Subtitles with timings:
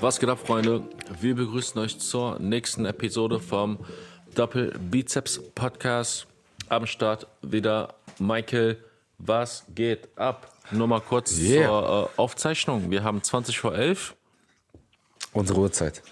[0.00, 0.82] Was geht ab, Freunde?
[1.20, 3.78] Wir begrüßen euch zur nächsten Episode vom
[4.34, 6.26] Doppel Bizeps Podcast.
[6.68, 8.78] Am Start wieder Michael.
[9.18, 10.52] Was geht ab?
[10.70, 11.68] Nur mal kurz Yeah.
[11.68, 12.90] zur äh, Aufzeichnung.
[12.90, 14.14] Wir haben 20 vor 11
[15.32, 16.02] Unsere Uhrzeit.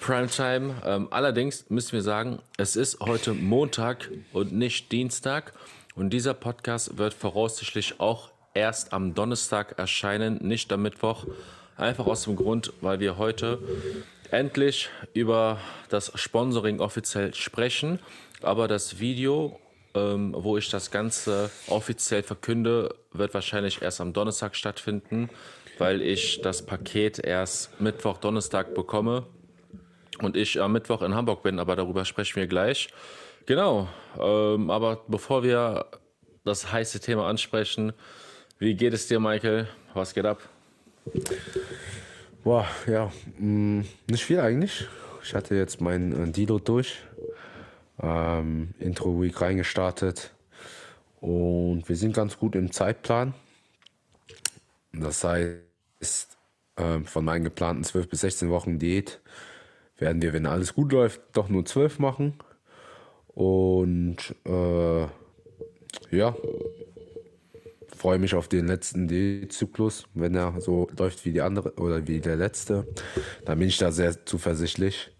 [0.00, 0.74] Primetime.
[0.84, 5.52] Ähm, allerdings müssen wir sagen, es ist heute Montag und nicht Dienstag.
[5.94, 11.26] Und dieser Podcast wird voraussichtlich auch erst am Donnerstag erscheinen, nicht am Mittwoch.
[11.76, 13.58] Einfach aus dem Grund, weil wir heute
[14.30, 15.58] endlich über
[15.90, 17.98] das Sponsoring offiziell sprechen.
[18.42, 19.60] Aber das Video,
[19.94, 25.28] ähm, wo ich das Ganze offiziell verkünde, wird wahrscheinlich erst am Donnerstag stattfinden,
[25.78, 29.26] weil ich das Paket erst Mittwoch, Donnerstag bekomme
[30.20, 32.88] und ich am Mittwoch in Hamburg bin, aber darüber sprechen wir gleich.
[33.44, 33.86] Genau,
[34.18, 35.86] ähm, aber bevor wir
[36.44, 37.92] das heiße Thema ansprechen,
[38.58, 39.68] wie geht es dir, Michael?
[39.92, 40.40] Was geht ab?
[42.44, 44.86] Boah, ja, mh, nicht viel eigentlich.
[45.22, 46.98] Ich hatte jetzt mein äh, Deload durch.
[48.00, 50.32] Ähm, Intro Week reingestartet.
[51.20, 53.34] Und wir sind ganz gut im Zeitplan.
[54.92, 56.36] Das heißt,
[56.76, 59.20] ähm, von meinen geplanten 12 bis 16 Wochen Diät
[59.98, 62.34] werden wir, wenn alles gut läuft, doch nur 12 machen.
[63.28, 65.06] Und äh,
[66.10, 66.34] ja,
[67.96, 72.20] freue mich auf den letzten D-Zyklus, wenn er so läuft wie die andere oder wie
[72.20, 72.86] der letzte.
[73.44, 75.10] Dann bin ich da sehr zuversichtlich.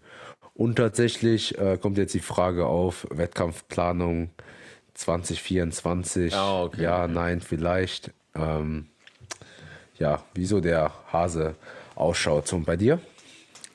[0.53, 4.31] Und tatsächlich äh, kommt jetzt die Frage auf Wettkampfplanung
[4.95, 6.33] 2024.
[6.33, 6.81] Ah, okay.
[6.81, 8.11] Ja, nein, vielleicht.
[8.33, 8.87] Ähm,
[9.99, 11.55] ja, wieso der Hase
[11.95, 12.51] ausschaut.
[12.53, 12.99] Und bei dir?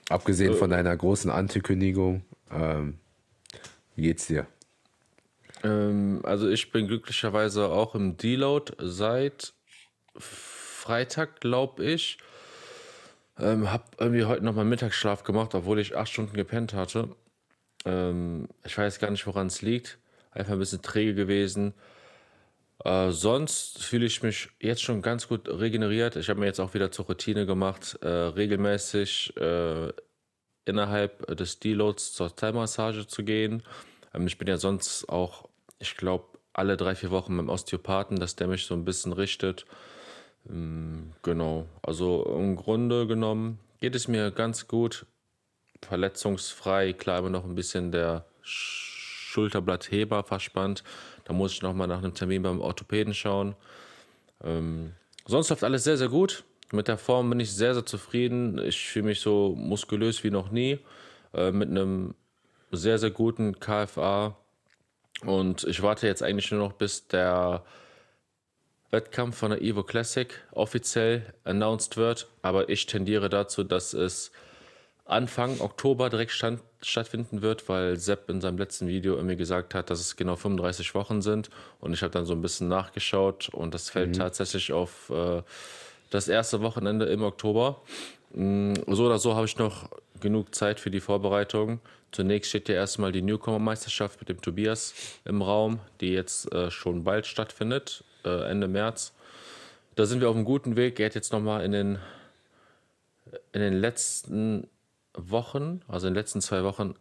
[0.09, 2.99] Abgesehen von deiner großen Ankündigung, ähm,
[3.95, 4.47] wie geht's dir?
[5.63, 9.55] Ähm, also ich bin glücklicherweise auch im Deload seit
[10.17, 12.19] Freitag, glaube ich.
[13.39, 17.09] Ähm, hab irgendwie heute noch mal Mittagsschlaf gemacht, obwohl ich acht Stunden gepennt hatte.
[17.85, 19.99] Ähm, ich weiß gar nicht, woran es liegt.
[20.31, 21.75] Einfach ein bisschen träge gewesen.
[22.85, 26.17] Äh, sonst fühle ich mich jetzt schon ganz gut regeneriert.
[26.17, 29.93] Ich habe mir jetzt auch wieder zur Routine gemacht, äh, regelmäßig äh,
[30.65, 33.63] innerhalb des Deloads zur Thai-Massage zu gehen.
[34.15, 35.49] Ähm, ich bin ja sonst auch,
[35.83, 39.67] ich glaube, alle drei, vier Wochen beim Osteopathen, dass der mich so ein bisschen richtet.
[40.49, 45.07] Ähm, genau, also im Grunde genommen geht es mir ganz gut,
[45.83, 46.93] verletzungsfrei.
[46.93, 50.85] Klar, immer noch ein bisschen der Schulterblattheber verspannt.
[51.25, 53.57] Da muss ich nochmal nach einem Termin beim Orthopäden schauen.
[54.43, 54.93] Ähm,
[55.27, 56.45] sonst läuft alles sehr, sehr gut.
[56.71, 58.59] Mit der Form bin ich sehr, sehr zufrieden.
[58.59, 60.79] Ich fühle mich so muskulös wie noch nie.
[61.35, 62.15] Äh, mit einem
[62.71, 64.37] sehr, sehr guten KFA.
[65.25, 67.63] Und ich warte jetzt eigentlich nur noch, bis der
[68.91, 72.29] Wettkampf von der Evo Classic offiziell announced wird.
[72.43, 74.33] Aber ich tendiere dazu, dass es
[75.05, 79.91] Anfang Oktober direkt stand, stattfinden wird, weil Sepp in seinem letzten Video mir gesagt hat,
[79.91, 81.51] dass es genau 35 Wochen sind.
[81.81, 85.43] Und ich habe dann so ein bisschen nachgeschaut und das fällt tatsächlich auf äh,
[86.11, 87.81] das erste Wochenende im Oktober.
[88.35, 89.89] Mm, So oder so habe ich noch
[90.23, 91.81] genug Zeit für die Vorbereitung.
[92.13, 94.95] Zunächst steht ja erstmal die Newcomer-Meisterschaft mit dem Tobias
[95.25, 99.13] im Raum, die jetzt äh, schon bald stattfindet, äh, Ende März.
[99.95, 100.99] Da sind wir auf einem guten Weg.
[101.01, 101.99] Er hat jetzt nochmal in den,
[103.53, 104.69] in den letzten
[105.15, 106.95] Wochen, also in den letzten zwei Wochen,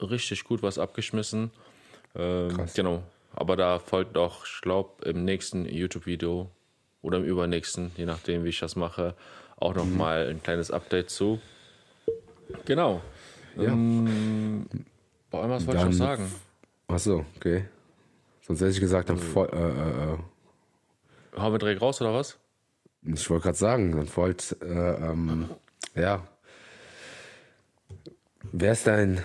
[0.00, 1.50] richtig gut was abgeschmissen.
[2.14, 2.74] Ähm, Krass.
[2.74, 3.02] Genau.
[3.34, 6.50] Aber da folgt auch, ich glaube, im nächsten YouTube-Video
[7.02, 9.14] oder im übernächsten, je nachdem, wie ich das mache,
[9.56, 11.40] auch noch mal ein kleines Update zu.
[12.64, 13.00] Genau.
[13.56, 13.72] Ja.
[13.72, 14.66] Ähm,
[15.30, 16.30] boah, was wollte ich noch sagen?
[16.86, 17.64] Achso, okay.
[18.42, 20.18] Sonst hätte ich gesagt, dann Also voll, äh, äh, äh,
[21.38, 22.38] Hauen wir direkt raus oder was?
[23.04, 25.48] Ich wollte gerade sagen, dann folgt, äh, ähm,
[25.94, 26.26] ja.
[28.52, 29.22] Wer ist dein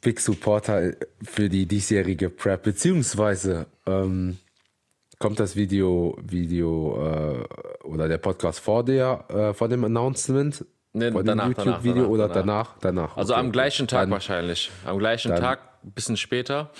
[0.00, 2.64] Big Supporter für die diesjährige Prep?
[2.64, 4.38] Beziehungsweise ähm,
[5.18, 10.64] kommt das Video, Video äh, oder der Podcast vor der, äh, vor dem Announcement?
[10.92, 12.76] Nee, vor danach, dem YouTube-Video oder danach.
[12.80, 13.16] danach?
[13.16, 13.40] Also okay.
[13.40, 14.70] am gleichen Tag Dann- wahrscheinlich.
[14.84, 16.70] Am gleichen dann- Tag, ein bisschen später.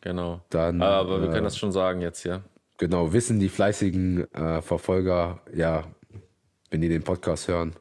[0.00, 0.40] Genau.
[0.50, 2.42] Dann, Aber wir äh, können das schon sagen jetzt hier.
[2.78, 5.84] Genau, wissen die fleißigen äh, Verfolger, ja,
[6.70, 7.74] wenn die den Podcast hören,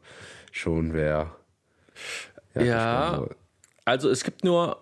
[0.52, 1.36] schon wer.
[2.54, 3.36] Ja, gespannt.
[3.86, 4.78] also es gibt nur,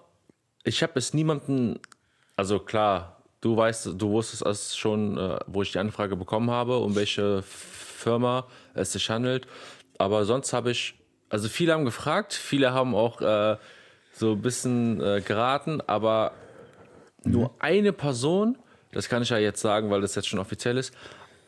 [0.64, 1.80] ich habe es niemanden,
[2.36, 6.78] also klar, du weißt, du wusstest es schon, äh, wo ich die Anfrage bekommen habe,
[6.80, 9.48] um welche Firma es sich handelt.
[10.00, 10.96] Aber sonst habe ich,
[11.30, 13.58] also viele haben gefragt, viele haben auch äh,
[14.14, 16.32] so ein bisschen äh, geraten, aber
[17.24, 18.58] nur eine Person,
[18.94, 20.94] das kann ich ja jetzt sagen, weil das jetzt schon offiziell ist,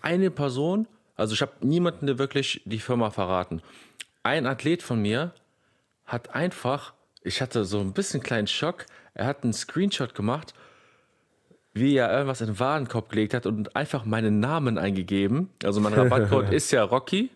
[0.02, 3.62] eine Person, also ich habe niemanden wirklich die Firma verraten.
[4.24, 5.34] ein Athlet von mir
[6.06, 6.94] hat einfach,
[7.24, 10.54] ich hatte so ein bisschen kleinen Schock, er hat einen Screenshot gemacht,
[11.74, 15.50] wie er irgendwas in den Warenkorb gelegt hat und einfach meinen Namen eingegeben.
[15.64, 17.30] Also mein Rabattcode ist ja Rocky.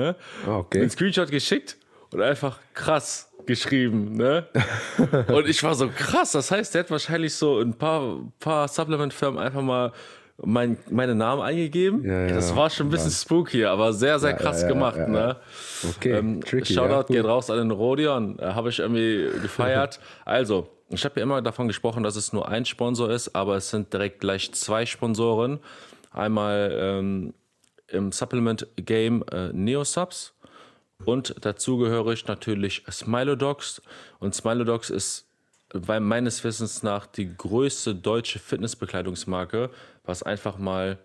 [0.00, 0.16] Ne?
[0.46, 0.80] Ah, okay.
[0.80, 1.76] Einen Screenshot geschickt
[2.10, 4.16] und einfach krass geschrieben.
[4.16, 4.46] Ne?
[5.28, 6.32] und ich war so krass.
[6.32, 9.92] Das heißt, der hat wahrscheinlich so ein paar, paar Supplement-Firmen einfach mal
[10.42, 12.04] mein, meine Namen eingegeben.
[12.04, 15.06] Ja, ja, das war schon ein bisschen spooky, aber sehr, sehr krass ja, ja, gemacht.
[15.06, 15.36] Ne?
[15.96, 18.38] Okay, Ähm, tricky, Shoutout geht raus an den Rodion.
[18.38, 20.00] Äh, Habe ich irgendwie gefeiert.
[20.24, 23.70] also, ich habe ja immer davon gesprochen, dass es nur ein Sponsor ist, aber es
[23.70, 25.60] sind direkt gleich zwei Sponsoren.
[26.12, 27.34] Einmal ähm,
[27.90, 30.34] im Supplement Game äh, Neosubs
[31.04, 33.82] und dazugehörig natürlich Smilodogs.
[34.18, 35.26] Und Smilodogs ist
[35.72, 39.70] weil meines Wissens nach die größte deutsche Fitnessbekleidungsmarke,
[40.04, 40.98] was einfach mal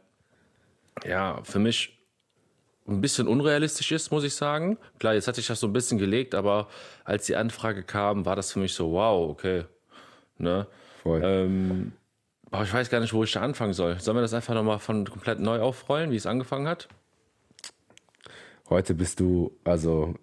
[1.05, 1.97] ja für mich
[2.87, 4.77] ein bisschen unrealistisch ist, muss ich sagen.
[4.99, 6.67] Klar, jetzt hatte ich das so ein bisschen gelegt, aber
[7.03, 9.65] als die Anfrage kam, war das für mich so, wow, okay.
[10.37, 10.67] Ne?
[11.01, 11.21] Voll.
[11.23, 11.93] Ähm,
[12.51, 13.99] aber ich weiß gar nicht, wo ich da anfangen soll.
[13.99, 16.87] Sollen wir das einfach nochmal von komplett neu aufrollen, wie es angefangen hat?
[18.69, 20.15] Heute bist du, also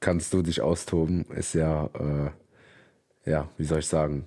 [0.00, 4.26] kannst du dich austoben, ist ja, äh, ja, wie soll ich sagen,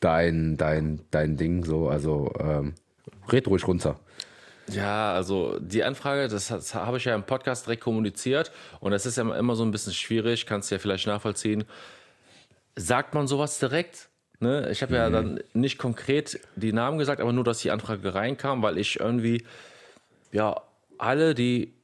[0.00, 2.74] dein, dein, dein Ding so, also ähm,
[3.32, 3.98] red ruhig runter.
[4.68, 9.06] Ja, also die Anfrage, das, das habe ich ja im Podcast direkt kommuniziert und das
[9.06, 11.64] ist ja immer so ein bisschen schwierig, kannst du ja vielleicht nachvollziehen.
[12.76, 14.09] Sagt man sowas direkt?
[14.40, 14.68] Ne?
[14.70, 18.62] Ich habe ja dann nicht konkret die Namen gesagt, aber nur, dass die Anfrage reinkam,
[18.62, 19.44] weil ich irgendwie,
[20.32, 20.60] ja,
[20.98, 21.74] alle, die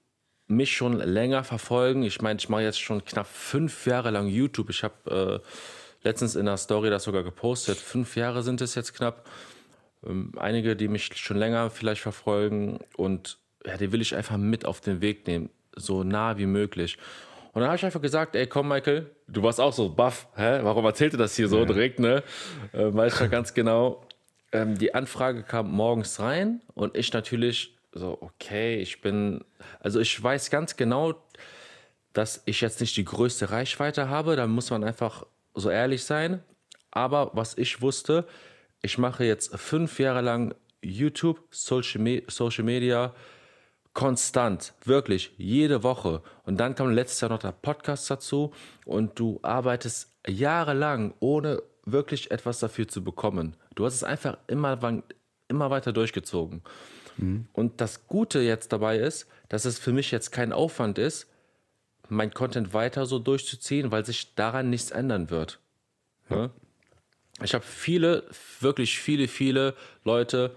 [0.49, 4.71] mich schon länger verfolgen, ich meine, ich mache jetzt schon knapp fünf Jahre lang YouTube.
[4.71, 7.79] Ich habe äh, letztens in der Story das sogar gepostet.
[7.79, 9.25] Fünf Jahre sind es jetzt knapp
[10.37, 14.81] einige, die mich schon länger vielleicht verfolgen und ja, die will ich einfach mit auf
[14.81, 16.99] den Weg nehmen, so nah wie möglich.
[17.57, 20.59] Und dann habe ich einfach gesagt, ey, komm, Michael, du warst auch so baff, hä?
[20.61, 22.23] Warum erzählt ihr das hier so direkt, ne?
[22.75, 24.07] Äh, weiß schon ganz genau.
[24.53, 29.43] Ähm, die Anfrage kam morgens rein und ich natürlich so, okay, ich bin,
[29.81, 31.15] also ich weiß ganz genau,
[32.13, 35.25] dass ich jetzt nicht die größte Reichweite habe, da muss man einfach
[35.55, 36.43] so ehrlich sein.
[36.91, 38.27] Aber was ich wusste,
[38.83, 43.15] ich mache jetzt fünf Jahre lang YouTube, Social, Me Social Media,
[43.97, 46.23] konstant, wirklich, jede Woche.
[46.45, 48.53] Und dann kam letztes Jahr noch der Podcast dazu
[48.85, 53.57] und du arbeitest jahrelang, ohne wirklich etwas dafür zu bekommen.
[53.75, 55.03] Du hast es einfach immer,
[55.49, 56.63] immer weiter durchgezogen.
[57.55, 61.27] Und das Gute jetzt dabei ist, dass es für mich jetzt kein Aufwand ist,
[62.11, 65.59] mein Content weiter so durchzuziehen, weil sich daran nichts ändern wird.
[66.29, 66.51] Ja?
[67.43, 68.25] Ich habe viele,
[68.61, 70.55] wirklich viele, viele Leute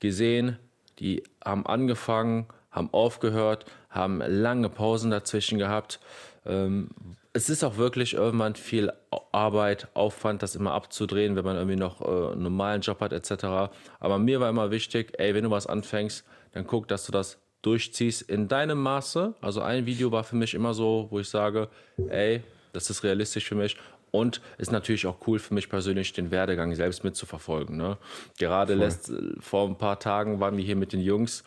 [0.00, 0.58] gesehen,
[0.98, 6.00] die haben angefangen, haben aufgehört, haben lange Pausen dazwischen gehabt.
[6.44, 6.88] Ähm,
[7.34, 8.92] es ist auch wirklich irgendwann viel
[9.30, 13.72] Arbeit, Aufwand, das immer abzudrehen, wenn man irgendwie noch äh, einen normalen Job hat etc.
[14.00, 17.38] Aber mir war immer wichtig, ey, wenn du was anfängst, dann guck, dass du das
[17.62, 19.34] durchziehst in deinem Maße.
[19.40, 21.68] Also ein Video war für mich immer so, wo ich sage,
[22.08, 22.42] ey,
[22.72, 23.76] das ist realistisch für mich.
[24.10, 27.78] Und ist natürlich auch cool für mich persönlich, den Werdegang selbst mitzuverfolgen.
[27.78, 27.96] Ne?
[28.38, 29.10] Gerade lässt,
[29.40, 31.44] vor ein paar Tagen waren wir hier mit den Jungs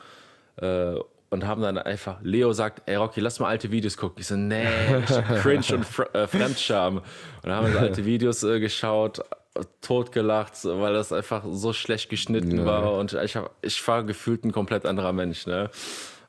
[0.57, 0.95] äh,
[1.35, 4.17] und haben dann einfach, Leo sagt, ey Rocky, lass mal alte Videos gucken.
[4.21, 4.65] Ich so, nee,
[5.41, 6.97] cringe und Fr äh, Fremdscham.
[6.97, 7.03] Und
[7.43, 9.21] dann haben wir so alte Videos äh, geschaut,
[9.81, 12.65] totgelacht, weil das einfach so schlecht geschnitten Ja.
[12.65, 12.93] war.
[12.93, 15.45] Und ich, hab, ich war gefühlt ein komplett anderer Mensch.
[15.45, 15.69] Ne?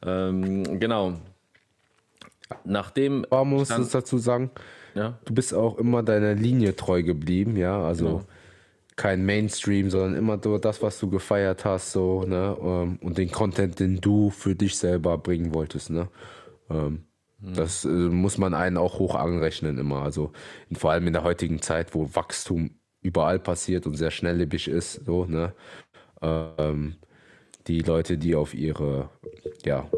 [0.04, 1.14] Ähm, genau.
[2.64, 3.25] Nachdem.
[3.30, 4.50] Aber man muss es dazu sagen,
[4.94, 8.22] ja, du bist auch immer deiner Linie treu geblieben, ja, also Genau.
[8.96, 13.30] Kein Mainstream, sondern immer so das, was du gefeiert hast, so, ne, ähm, und den
[13.30, 16.08] Content, den du für dich selber bringen wolltest, ne.
[16.70, 17.04] Ähm,
[17.40, 20.32] Das äh, muss man einen auch hoch anrechnen immer, also
[20.74, 22.70] vor allem in der heutigen Zeit, wo Wachstum
[23.02, 25.54] überall passiert und sehr schnelllebig ist, so, ne.
[26.22, 26.96] Ähm,
[27.66, 29.10] die Leute, die auf ihre,
[29.64, 29.90] ja,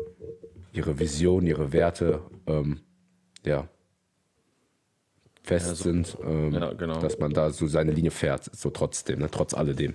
[0.72, 2.80] ihre Vision, ihre Werte, ähm,
[3.46, 3.68] ja,
[5.48, 7.00] fest sind, ähm, Ja, genau.
[7.00, 9.94] dass man da so seine Linie fährt, so trotzdem, ne, trotz alledem.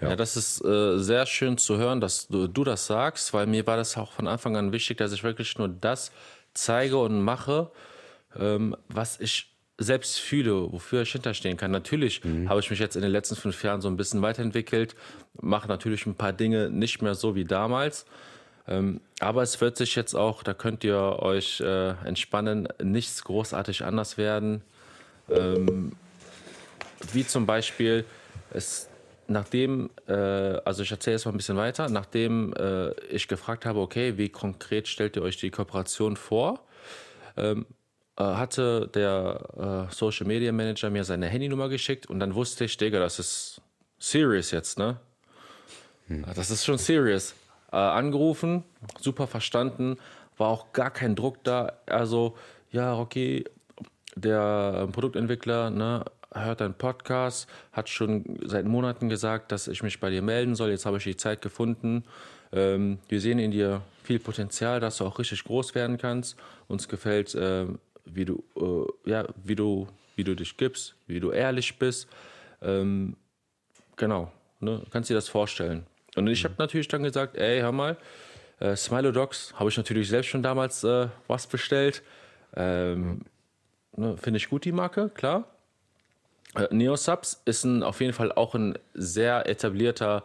[0.00, 3.64] Ja, das ist äh, sehr schön zu hören, dass du, du das sagst, weil mir
[3.68, 6.10] war das auch von Anfang an wichtig, dass ich wirklich nur das
[6.54, 7.70] zeige und mache,
[8.36, 11.70] ähm, was ich selbst fühle, wofür ich hinterstehen kann.
[11.70, 14.94] Natürlich habe ich mich jetzt in den letzten fünf Jahren so ein bisschen weiterentwickelt,
[15.40, 18.04] mache natürlich ein paar Dinge nicht mehr so wie damals.
[18.68, 23.84] Ähm, aber es wird sich jetzt auch, da könnt ihr euch äh, entspannen, nichts großartig
[23.84, 24.62] anders werden.
[25.28, 25.92] Ähm,
[27.12, 28.04] wie zum Beispiel,
[28.50, 28.88] es,
[29.26, 33.80] nachdem, äh, also ich erzähle jetzt mal ein bisschen weiter, nachdem äh, ich gefragt habe,
[33.80, 36.60] okay, wie konkret stellt ihr euch die Kooperation vor,
[37.36, 37.66] ähm,
[38.16, 42.76] äh, hatte der äh, Social Media Manager mir seine Handynummer geschickt und dann wusste ich,
[42.76, 43.60] Digga, das ist
[43.98, 44.98] serious jetzt, ne?
[46.08, 46.24] Hm.
[46.34, 47.34] Das ist schon serious.
[47.72, 48.64] Äh, angerufen,
[49.00, 49.96] super verstanden,
[50.36, 51.72] war auch gar kein Druck da.
[51.86, 52.36] Also,
[52.70, 53.44] ja, Rocky,
[54.14, 60.10] der Produktentwickler, ne, hört deinen Podcast, hat schon seit Monaten gesagt, dass ich mich bei
[60.10, 60.70] dir melden soll.
[60.70, 62.04] Jetzt habe ich die Zeit gefunden.
[62.52, 66.36] Ähm, wir sehen in dir viel Potenzial, dass du auch richtig groß werden kannst.
[66.68, 67.66] Uns gefällt, äh,
[68.04, 72.08] wie du, äh, ja, wie du, wie du dich gibst, wie du ehrlich bist.
[72.60, 73.16] Ähm,
[73.96, 74.82] genau, ne?
[74.90, 75.86] kannst dir das vorstellen.
[76.16, 77.96] Und ich habe natürlich dann gesagt, ey, hör mal,
[78.60, 82.02] äh, Smilodogs habe ich natürlich selbst schon damals äh, was bestellt.
[82.54, 83.22] Ähm,
[83.96, 85.44] ne, Finde ich gut, die Marke, klar.
[86.54, 90.22] Äh, Neosubs ist ein, auf jeden Fall auch ein sehr etablierter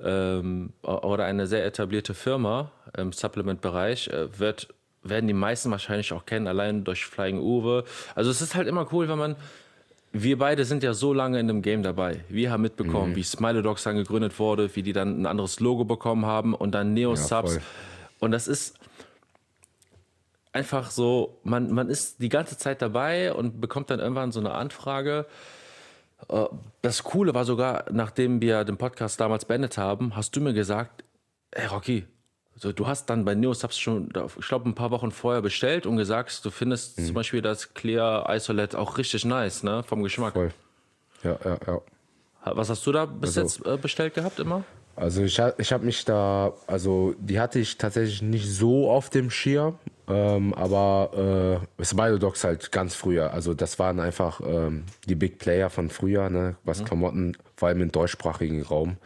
[0.00, 4.08] ähm, oder eine sehr etablierte Firma im Supplement-Bereich.
[4.08, 4.68] Äh, wird,
[5.02, 7.84] werden die meisten wahrscheinlich auch kennen, allein durch Flying Uwe.
[8.14, 9.36] Also es ist halt immer cool, wenn man
[10.12, 12.24] wir beide sind ja so lange in dem Game dabei.
[12.28, 13.16] Wir haben mitbekommen, mhm.
[13.16, 16.72] wie Smiley Dogs dann gegründet wurde, wie die dann ein anderes Logo bekommen haben und
[16.72, 17.56] dann Neo Subs.
[17.56, 17.60] Ja,
[18.18, 18.76] und das ist
[20.52, 24.52] einfach so, man, man ist die ganze Zeit dabei und bekommt dann irgendwann so eine
[24.52, 25.26] Anfrage.
[26.28, 26.44] Äh,
[26.82, 31.04] das Coole war sogar, nachdem wir den Podcast damals beendet haben, hast du mir gesagt,
[31.54, 32.06] hey Rocky,
[32.60, 35.96] so, du hast dann bei Neosubs schon, ich glaube, ein paar Wochen vorher bestellt und
[35.96, 37.06] gesagt, du findest mhm.
[37.06, 39.82] zum Beispiel das Clear Isolate auch richtig nice, ne?
[39.82, 40.34] Vom Geschmack.
[40.34, 40.52] Voll.
[41.24, 41.80] Ja, ja, ja.
[42.44, 44.64] Was hast du da bis also, jetzt äh, bestellt gehabt immer?
[44.94, 49.30] Also ich, ich habe mich da, also die hatte ich tatsächlich nicht so auf dem
[49.30, 53.32] Schirm, ähm, aber äh, Smilodogs halt ganz früher.
[53.32, 56.56] Also das waren einfach ähm, die Big Player von früher, ne?
[56.64, 56.84] was mhm.
[56.84, 58.98] Klamotten, vor allem im deutschsprachigen Raum.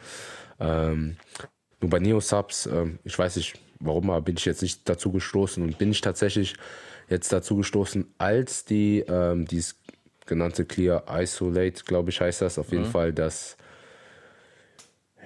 [0.59, 1.19] Ähm,
[1.85, 5.63] nur bei Neosubs, ähm, ich weiß nicht warum, aber bin ich jetzt nicht dazu gestoßen
[5.63, 6.55] und bin ich tatsächlich
[7.11, 9.77] jetzt dazu gestoßen, als die ähm, dieses
[10.25, 12.91] genannte Clear Isolate, glaube ich, heißt das auf jeden mhm.
[12.91, 13.59] Fall, dass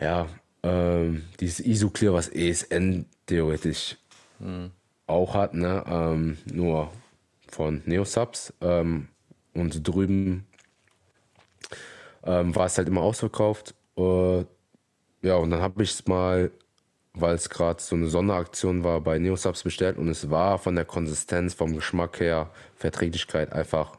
[0.01, 0.27] ja
[0.65, 3.97] ähm, dieses ISO-Clear, was ESN theoretisch
[4.41, 4.73] mhm.
[5.07, 5.85] auch hat, ne?
[5.87, 6.91] Ähm, nur
[7.47, 9.07] von Neosubs ähm,
[9.55, 10.45] und drüben
[12.25, 13.77] ähm, war es halt immer ausverkauft.
[13.97, 14.45] Äh,
[15.23, 16.51] ja, und dann habe ich es mal,
[17.15, 20.85] weil es gerade so eine Sonderaktion war, bei Neosubs bestellt und es war von der
[20.85, 23.97] Konsistenz, vom Geschmack her, Verträglichkeit einfach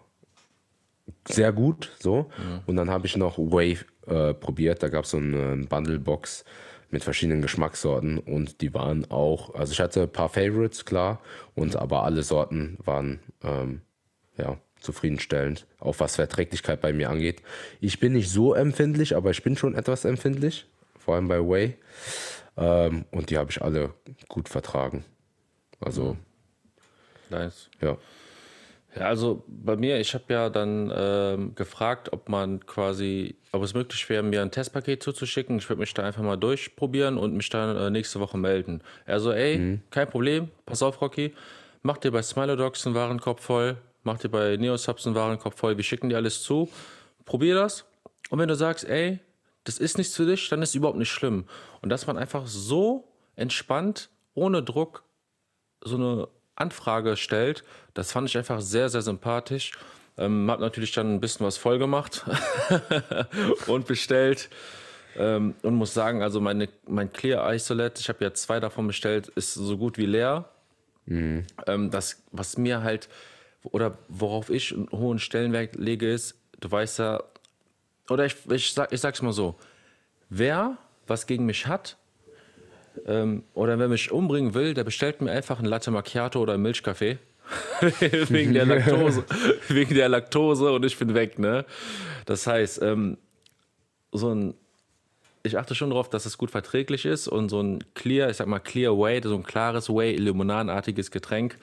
[1.28, 1.92] sehr gut.
[2.00, 2.30] So.
[2.38, 2.62] Mhm.
[2.66, 4.84] Und dann habe ich noch Wave äh, probiert.
[4.84, 6.46] Da gab es so eine Bundle-Box
[6.92, 11.22] mit verschiedenen Geschmackssorten und die waren auch, also ich hatte ein paar Favorites, klar,
[11.54, 13.82] und aber alle Sorten waren ähm,
[14.38, 17.44] ja, zufriedenstellend, auch was Verträglichkeit bei mir angeht.
[17.80, 20.66] Ich bin nicht so empfindlich, aber ich bin schon etwas empfindlich
[21.10, 21.76] vor allem bei Way.
[22.56, 23.96] Ähm, und die habe ich alle
[24.28, 25.06] gut vertragen.
[25.80, 26.18] Also.
[27.32, 27.68] Nice.
[27.82, 27.98] Ja.
[28.96, 33.74] Ja, also bei mir, ich habe ja dann ähm, gefragt, ob man quasi, ob es
[33.74, 35.58] möglich wäre, mir ein Testpaket zuzuschicken.
[35.58, 38.84] Ich würde mich da einfach mal durchprobieren und mich dann äh, nächste Woche melden.
[39.08, 39.82] Er so, ey, mhm.
[39.90, 41.34] kein Problem, pass auf, Rocky,
[41.82, 45.84] mach dir bei Smilodogs einen Warenkorb voll, mach dir bei Neosubs einen Warenkorb voll, wir
[45.84, 46.70] schicken dir alles zu,
[47.26, 47.86] probier das.
[48.30, 49.20] Und wenn du sagst, ey,
[49.64, 51.46] das ist nichts für dich, dann ist es überhaupt nicht schlimm.
[51.82, 55.04] Und dass man einfach so entspannt, ohne Druck,
[55.82, 57.64] so eine Anfrage stellt,
[57.94, 59.72] das fand ich einfach sehr, sehr sympathisch.
[60.18, 62.26] Ähm, hab natürlich dann ein bisschen was voll gemacht
[63.68, 64.50] und bestellt.
[65.16, 69.30] Ähm, und muss sagen, also meine, mein Clear Isolate, ich habe ja zwei davon bestellt,
[69.30, 70.50] ist so gut wie leer.
[71.06, 71.46] Mhm.
[71.66, 73.10] Ähm, das, was mir halt,
[73.64, 77.24] oder worauf ich einen hohen Stellenwert lege, ist, du weißt ja,
[78.10, 79.56] oder ich, ich, sag, ich sag's mal so,
[80.30, 81.98] wer was gegen mich hat,
[83.06, 86.64] ähm, oder wer mich umbringen will, der bestellt mir einfach ein Latte Macchiato oder einen
[86.64, 87.18] Milchkaffee.
[88.30, 89.24] wegen der Laktose.
[89.70, 91.66] wegen der Laktose und ich bin weg, ne?
[92.26, 93.18] Das heißt, ähm,
[94.12, 94.54] so ein,
[95.42, 98.48] ich achte schon darauf, dass es gut verträglich ist und so ein Clear, ich sag
[98.48, 101.58] mal Clear Way, so ein klares Way, limonadenartiges Getränk,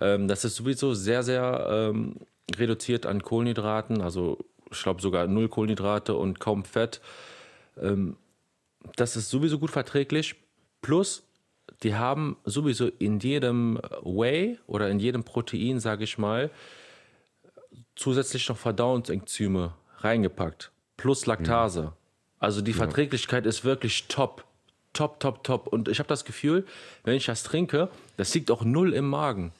[0.00, 2.16] ähm, das ist sowieso sehr, sehr ähm,
[2.56, 4.38] reduziert an Kohlenhydraten, also
[4.70, 7.00] ich glaube sogar null Kohlenhydrate und kaum Fett.
[7.80, 8.16] Ähm,
[8.96, 10.36] das ist sowieso gut verträglich.
[10.82, 11.24] Plus,
[11.82, 16.50] die haben sowieso in jedem Whey oder in jedem Protein, sage ich mal,
[17.96, 20.70] zusätzlich noch Verdauungsenzyme reingepackt.
[20.96, 21.82] Plus Laktase.
[21.82, 21.92] Mhm.
[22.38, 23.48] Also die Verträglichkeit ja.
[23.48, 24.44] ist wirklich top.
[24.92, 25.66] Top, top, top.
[25.66, 26.64] Und ich habe das Gefühl,
[27.04, 29.52] wenn ich das trinke, das liegt auch null im Magen.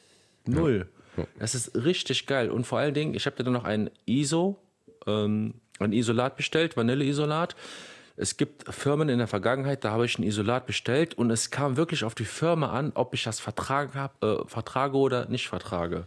[0.47, 0.89] Null.
[1.17, 1.25] Ja.
[1.39, 2.51] Das ist richtig geil.
[2.51, 4.59] Und vor allen Dingen, ich habe da noch ein ISO
[5.07, 7.55] ähm, ein Isolat bestellt, Vanilleisolat.
[8.17, 11.77] es gibt Firmen in der Vergangenheit, da habe ich ein Isolat bestellt und es kam
[11.77, 16.07] wirklich auf die Firma an, ob ich das vertragen äh, vertrage oder nicht vertrage.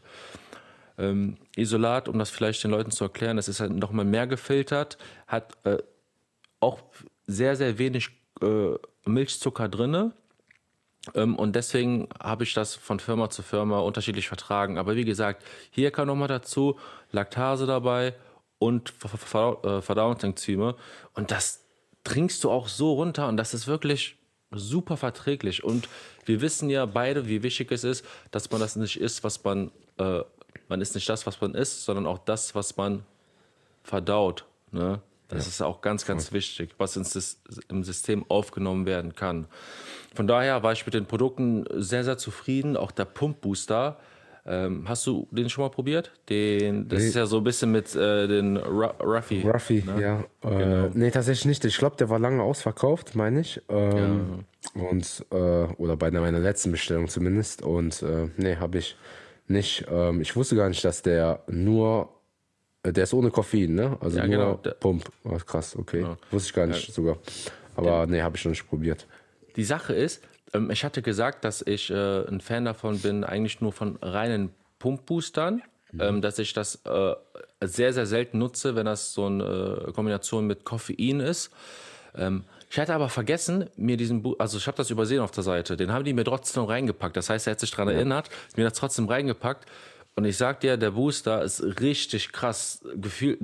[0.98, 4.98] Ähm, Isolat, um das vielleicht den Leuten zu erklären, es ist halt nochmal mehr gefiltert,
[5.28, 5.78] hat äh,
[6.60, 6.80] auch
[7.26, 8.10] sehr, sehr wenig
[8.42, 8.74] äh,
[9.06, 10.12] Milchzucker drinne.
[11.16, 14.78] Ähm, und deswegen habe ich das von Firma zu Firma unterschiedlich vertragen.
[14.78, 16.78] Aber wie gesagt, hier kann nochmal dazu
[17.12, 18.14] Laktase dabei
[18.60, 20.76] und äh, Verdauungsenzyme.
[21.14, 21.66] Und das
[22.04, 24.18] trinkst du auch so runter und das ist wirklich
[24.52, 25.64] super verträglich.
[25.64, 25.90] Und
[26.26, 29.72] wir wissen ja beide, wie wichtig es ist, dass man das nicht isst, was man,
[29.98, 30.22] äh,
[30.68, 33.04] man isst nicht das, was man isst, sondern auch das, was man
[33.84, 34.46] verdaut.
[34.72, 35.02] Ne?
[35.28, 35.50] Das ja.
[35.50, 37.40] ist auch ganz, ganz wichtig, was ins,
[37.70, 39.48] im System aufgenommen werden kann.
[40.16, 42.76] Von daher war ich mit den Produkten sehr, sehr zufrieden.
[42.76, 43.98] Auch der Pumpbooster.
[44.52, 46.12] Ähm, hast du den schon mal probiert?
[46.28, 47.08] Den, das nee.
[47.10, 49.48] ist ja so ein bisschen mit äh, den Ruffy.
[49.48, 50.02] Ruffy, ne?
[50.02, 50.20] ja.
[50.42, 50.86] Äh, genau.
[50.86, 51.66] Äh, nee, tatsächlich nicht.
[51.66, 53.62] Ich glaube, der war lange ausverkauft, meine ich.
[53.70, 54.82] Ähm, ja.
[54.82, 57.62] Und, äh, oder bei meiner letzten Bestellung zumindest.
[57.62, 58.98] Und äh, nee, habe ich
[59.48, 59.86] nicht.
[59.88, 62.10] Ähm, ich wusste gar nicht, dass der nur
[62.82, 63.98] äh, der ist ohne Koffein, ne?
[64.00, 64.76] Also ja, nur genau.
[64.80, 65.12] Pump.
[65.26, 66.02] Oh, krass, okay.
[66.02, 66.18] Genau.
[66.32, 66.94] Wusste ich gar nicht ja.
[66.94, 67.18] sogar.
[67.76, 68.06] Aber ja.
[68.08, 69.06] nee, habe ich noch nicht probiert.
[69.56, 73.62] Die Sache ist, ähm, ich hatte gesagt, dass ich äh, ein Fan davon bin, eigentlich
[73.62, 75.62] nur von reinen Pumpboostern.
[75.92, 76.02] Mhm.
[76.02, 77.16] Ähm, dass ich das äh,
[77.62, 81.50] sehr, sehr selten nutze, wenn das so eine äh, Kombination mit Koffein ist.
[82.16, 85.44] Ähm, ich hatte aber vergessen, mir diesen, Bu also ich habe das übersehen auf der
[85.44, 87.18] Seite, den haben die mir trotzdem reingepackt.
[87.18, 87.96] Das heißt, er hat sich daran ja.
[87.96, 89.68] erinnert, mir das trotzdem reingepackt.
[90.16, 92.84] Und ich sag dir, der Booster ist richtig krass.
[92.96, 93.38] Gefühl,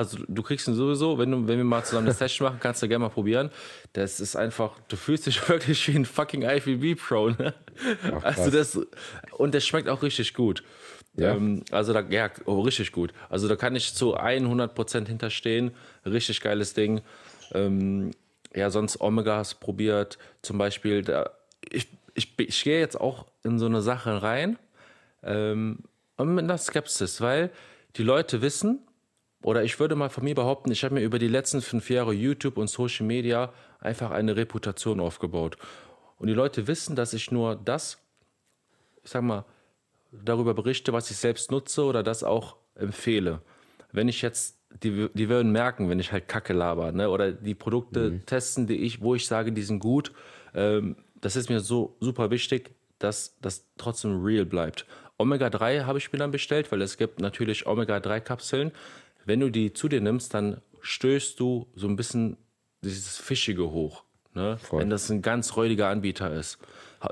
[0.00, 2.82] also du kriegst ihn sowieso, wenn, du, wenn wir mal zusammen eine Session machen, kannst
[2.82, 3.50] du gerne mal probieren.
[3.92, 7.28] Das ist einfach, du fühlst dich wirklich wie ein fucking IFBB Pro.
[7.28, 7.54] Ne?
[8.02, 8.80] Ach, also das,
[9.36, 10.62] und der schmeckt auch richtig gut.
[11.16, 11.34] Ja.
[11.34, 13.12] Ähm, also da, ja, oh, richtig gut.
[13.28, 15.72] Also da kann ich zu 100% hinterstehen.
[16.06, 17.02] Richtig geiles Ding.
[17.52, 18.12] Ähm,
[18.54, 20.18] ja, sonst Omegas probiert.
[20.40, 21.28] Zum Beispiel, da,
[21.70, 24.58] ich, ich, ich gehe jetzt auch in so eine Sache rein
[25.22, 25.80] ähm,
[26.16, 27.50] und mit einer Skepsis, weil
[27.96, 28.80] die Leute wissen,
[29.42, 32.12] oder ich würde mal von mir behaupten, ich habe mir über die letzten fünf Jahre
[32.12, 35.56] YouTube und Social Media einfach eine Reputation aufgebaut.
[36.18, 37.98] Und die Leute wissen, dass ich nur das,
[39.02, 39.46] ich sag mal,
[40.12, 43.40] darüber berichte, was ich selbst nutze oder das auch empfehle.
[43.92, 47.08] Wenn ich jetzt, die, die würden merken, wenn ich halt Kacke laber, ne?
[47.08, 48.26] oder die Produkte mhm.
[48.26, 50.12] testen, die ich, wo ich sage, die sind gut.
[50.54, 54.86] Ähm, das ist mir so super wichtig, dass das trotzdem real bleibt.
[55.18, 58.72] Omega-3 habe ich mir dann bestellt, weil es gibt natürlich Omega-3-Kapseln.
[59.30, 62.36] Wenn du die zu dir nimmst, dann stößt du so ein bisschen
[62.82, 64.02] dieses Fischige hoch.
[64.34, 64.58] Ne?
[64.72, 66.58] Wenn das ein ganz räudiger Anbieter ist.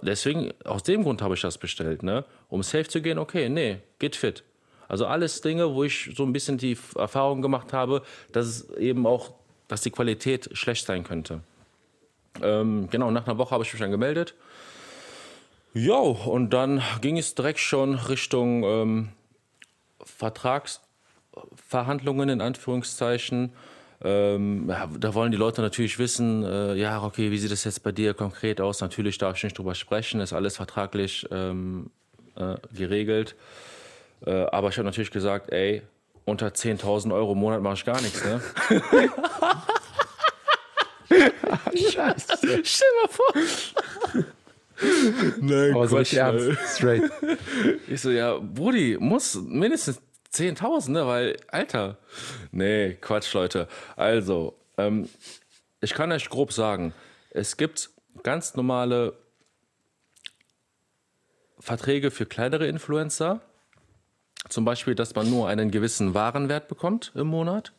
[0.02, 2.02] Deswegen, aus dem Grund habe ich das bestellt.
[2.02, 2.24] Ne?
[2.48, 4.42] Um safe zu gehen, okay, nee, geht fit.
[4.88, 8.02] Also alles Dinge, wo ich so ein bisschen die Erfahrung gemacht habe,
[8.32, 9.34] dass es eben auch,
[9.68, 11.40] dass die Qualität schlecht sein könnte.
[12.42, 14.34] Ähm, genau, nach einer Woche habe ich mich dann gemeldet
[15.74, 19.08] ja, und dann ging es direkt schon Richtung ähm,
[21.68, 23.52] Vertragsverhandlungen in Anführungszeichen.
[24.02, 27.82] Ähm, ja, da wollen die Leute natürlich wissen, äh, ja, okay, wie sieht es jetzt
[27.82, 28.80] bei dir konkret aus?
[28.80, 31.90] Natürlich darf ich nicht drüber sprechen, ist alles vertraglich ähm,
[32.36, 33.34] äh, geregelt.
[34.24, 35.82] Äh, aber ich habe natürlich gesagt, ey,
[36.24, 38.40] unter 10.000 Euro im Monat mache ich gar nichts, ne?
[41.74, 42.62] Scheiße.
[42.64, 43.34] Stell mal vor.
[45.40, 47.10] Nein, Aber Quatsch, so ernst, straight.
[47.88, 50.00] Ich so, ja, Brudi, muss mindestens
[50.32, 51.06] 10.000, ne?
[51.06, 51.98] Weil, Alter.
[52.52, 53.68] Nee, Quatsch, Leute.
[53.96, 55.08] Also, ähm,
[55.80, 56.92] ich kann euch grob sagen,
[57.30, 57.90] es gibt
[58.22, 59.14] ganz normale
[61.60, 63.40] Verträge für kleinere Influencer.
[64.48, 67.72] Zum Beispiel, dass man nur einen gewissen Warenwert bekommt im Monat.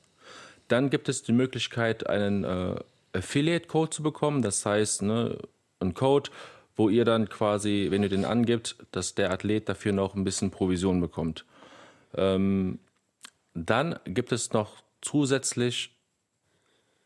[0.67, 2.75] Dann gibt es die Möglichkeit, einen äh,
[3.13, 4.41] Affiliate-Code zu bekommen.
[4.41, 5.37] Das heißt, ne,
[5.79, 6.29] ein Code,
[6.75, 10.51] wo ihr dann quasi, wenn ihr den angibt, dass der Athlet dafür noch ein bisschen
[10.51, 11.45] Provision bekommt.
[12.15, 12.79] Ähm,
[13.53, 15.95] dann gibt es noch zusätzlich,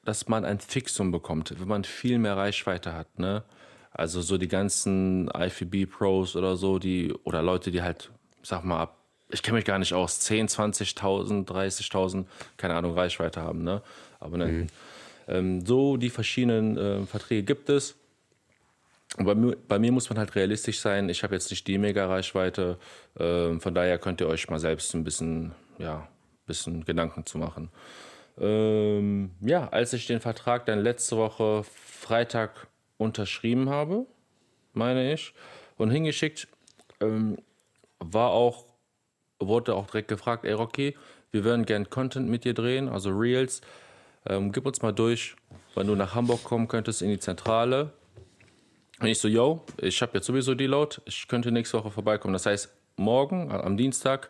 [0.03, 3.19] dass man ein Fixum bekommt, wenn man viel mehr Reichweite hat.
[3.19, 3.43] Ne?
[3.91, 8.11] Also so die ganzen IFBB Pros oder so, die oder Leute, die halt,
[8.41, 8.97] sag mal, ab,
[9.29, 12.25] ich kenne mich gar nicht aus, 10, 20.000, 30.000,
[12.57, 13.81] keine Ahnung, Reichweite haben, ne?
[14.19, 14.63] Abonnenten.
[14.63, 14.67] Mhm.
[15.27, 17.95] Ähm, so die verschiedenen äh, Verträge gibt es.
[19.17, 21.07] Und bei mir, bei mir muss man halt realistisch sein.
[21.09, 22.77] Ich habe jetzt nicht die Mega-Reichweite.
[23.19, 26.07] Äh, von daher könnt ihr euch mal selbst ein bisschen, ja,
[26.47, 27.69] bisschen Gedanken zu machen.
[28.39, 34.07] Ähm, ja, als ich den Vertrag dann letzte Woche Freitag unterschrieben habe,
[34.73, 35.33] meine ich,
[35.77, 36.47] und hingeschickt,
[36.99, 37.37] ähm,
[37.99, 38.65] war auch,
[39.39, 40.95] wurde auch direkt gefragt, ey Rocky,
[41.31, 43.61] wir würden gern Content mit dir drehen, also Reels.
[44.25, 45.35] Ähm, gib uns mal durch,
[45.75, 47.91] wenn du nach Hamburg kommen könntest in die Zentrale.
[49.03, 52.31] Und ich so, yo, ich habe jetzt sowieso die Load, ich könnte nächste Woche vorbeikommen.
[52.31, 54.29] Das heißt, morgen, am Dienstag,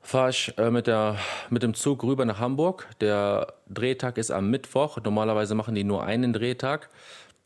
[0.00, 1.16] fahre ich äh, mit, der,
[1.50, 2.86] mit dem Zug rüber nach Hamburg.
[3.00, 4.98] Der Drehtag ist am Mittwoch.
[5.02, 6.88] Normalerweise machen die nur einen Drehtag,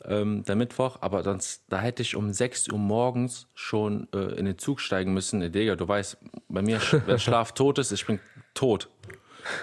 [0.04, 0.98] ähm, der Mittwoch.
[1.00, 5.14] Aber sonst, da hätte ich um 6 Uhr morgens schon äh, in den Zug steigen
[5.14, 5.40] müssen.
[5.40, 6.18] Äh, Digga, du weißt,
[6.50, 8.20] bei mir, wenn Schlaf tot ist, ich bin
[8.52, 8.90] tot.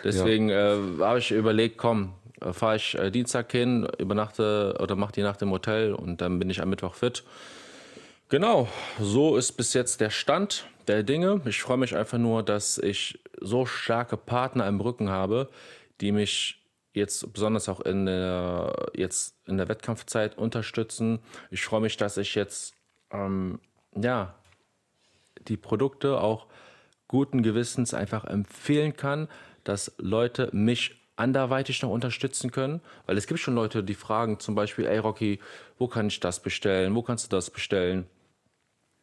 [0.03, 0.73] Deswegen ja.
[0.73, 2.18] äh, habe ich überlegt, komm, äh,
[2.51, 6.49] fahre ich äh, Dienstag hin, übernachte oder mache die Nacht im Hotel und dann bin
[6.49, 7.23] ich am Mittwoch fit.
[8.29, 8.67] Genau,
[8.99, 11.41] so ist bis jetzt der Stand der Dinge.
[11.45, 15.49] Ich freue mich einfach nur, dass ich so starke Partner im Rücken habe,
[16.01, 21.19] die mich jetzt besonders auch in der, jetzt in der Wettkampfzeit unterstützen.
[21.49, 22.75] Ich freue mich, dass ich jetzt
[23.11, 23.59] ähm,
[23.95, 24.35] ja,
[25.47, 26.47] die Produkte auch
[27.07, 29.27] guten Gewissens einfach empfehlen kann,
[29.63, 32.81] dass Leute mich anderweitig noch unterstützen können?
[33.05, 35.39] Weil es gibt schon Leute, die fragen zum Beispiel, ey Rocky,
[35.77, 36.95] wo kann ich das bestellen?
[36.95, 38.07] Wo kannst du das bestellen?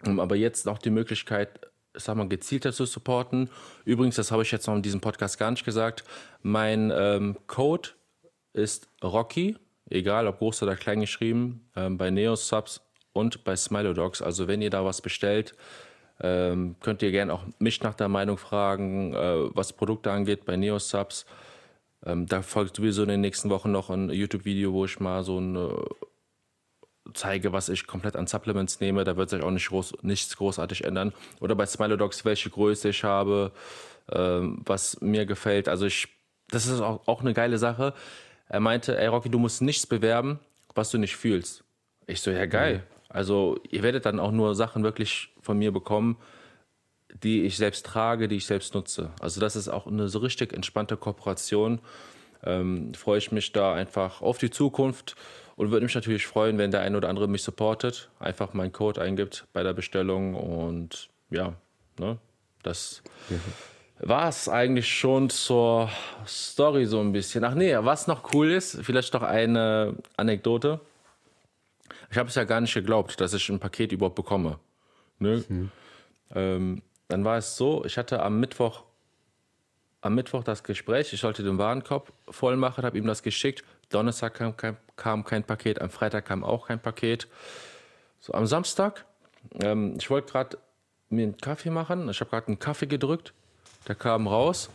[0.04, 1.60] Ähm, aber jetzt noch die Möglichkeit,
[1.94, 3.50] sag mal, gezielter zu supporten.
[3.84, 6.04] Übrigens, das habe ich jetzt noch in diesem Podcast gar nicht gesagt.
[6.42, 7.90] Mein ähm, Code
[8.52, 9.56] ist Rocky,
[9.90, 12.80] egal ob groß oder klein geschrieben, ähm, bei Neosubs
[13.12, 14.22] und bei Smilodogs.
[14.22, 15.54] Also wenn ihr da was bestellt,
[16.20, 20.56] ähm, könnt ihr gerne auch mich nach der Meinung fragen, äh, was Produkte angeht bei
[20.56, 21.26] Neosubs.
[22.06, 25.38] Ähm, da folgt sowieso in den nächsten Wochen noch ein YouTube-Video, wo ich mal so
[25.38, 25.74] ein äh,
[27.14, 29.04] zeige, was ich komplett an Supplements nehme.
[29.04, 31.12] Da wird sich auch nicht groß, nichts großartig ändern.
[31.40, 33.52] Oder bei Smilodogs, welche Größe ich habe,
[34.10, 35.68] ähm, was mir gefällt.
[35.68, 36.08] Also ich,
[36.48, 37.92] das ist auch, auch eine geile Sache.
[38.48, 40.38] Er meinte, ey Rocky, du musst nichts bewerben,
[40.74, 41.64] was du nicht fühlst.
[42.06, 42.78] Ich so, ja geil.
[42.78, 42.96] Mhm.
[43.08, 46.16] Also ihr werdet dann auch nur Sachen wirklich von mir bekommen,
[47.22, 49.10] die ich selbst trage, die ich selbst nutze.
[49.20, 51.80] Also das ist auch eine so richtig entspannte Kooperation.
[52.44, 55.16] Ähm, freue ich mich da einfach auf die Zukunft
[55.56, 59.00] und würde mich natürlich freuen, wenn der eine oder andere mich supportet, einfach meinen Code
[59.00, 61.54] eingibt bei der Bestellung und ja,
[61.98, 62.18] ne,
[62.62, 63.40] das mhm.
[64.00, 65.88] war es eigentlich schon zur
[66.26, 67.42] Story so ein bisschen.
[67.44, 70.80] Ach nee, was noch cool ist, vielleicht noch eine Anekdote.
[72.10, 74.58] Ich habe es ja gar nicht geglaubt, dass ich ein Paket überhaupt bekomme.
[75.18, 75.42] Ne?
[75.48, 75.70] Mhm.
[76.34, 78.82] Ähm, dann war es so, ich hatte am Mittwoch,
[80.00, 83.64] am Mittwoch das Gespräch, ich sollte den Warenkorb voll machen, habe ihm das geschickt.
[83.90, 87.28] Donnerstag kam kein, kam kein Paket, am Freitag kam auch kein Paket.
[88.20, 89.04] So am Samstag,
[89.60, 90.58] ähm, ich wollte gerade
[91.08, 93.32] mir einen Kaffee machen, ich habe gerade einen Kaffee gedrückt,
[93.86, 94.70] der kam raus